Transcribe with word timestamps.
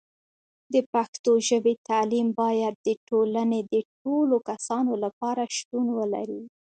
د 0.73 0.75
پښتو 0.93 1.31
ژبې 1.47 1.73
تعلیم 1.89 2.27
باید 2.41 2.75
د 2.87 2.89
ټولنې 3.07 3.59
د 3.73 3.75
ټولو 4.01 4.35
کسانو 4.49 4.93
لپاره 5.03 5.41
شتون 5.57 5.85
ولري. 5.97 6.43